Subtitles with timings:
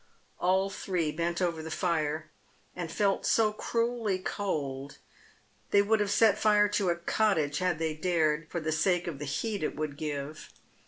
[0.41, 2.31] Ail three bent over the fire,
[2.75, 4.97] and felt so cruelly cold
[5.69, 9.19] they would have set fire to a cottage had they dared, for the sake of
[9.19, 10.51] the heat it would give.